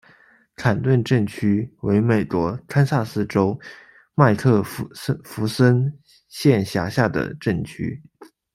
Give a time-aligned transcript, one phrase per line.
[0.55, 3.55] 坎顿镇区为美国堪萨斯州
[4.15, 4.91] 麦克弗
[5.45, 5.93] 森
[6.27, 8.01] 县辖下的镇区。